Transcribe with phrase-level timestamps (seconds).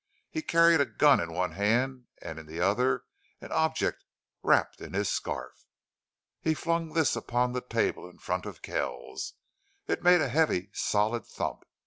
[0.31, 3.03] He carried a gun in one hand and in the other
[3.39, 4.03] an object
[4.41, 5.67] wrapped in his scarf.
[6.41, 9.33] He flung this upon the table in front of Kells.
[9.85, 11.65] It made a heavy, solid thump.